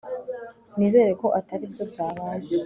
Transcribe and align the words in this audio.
Nizere 0.77 1.11
ko 1.21 1.27
atari 1.39 1.65
byo 1.73 1.83
byabaye 1.91 2.47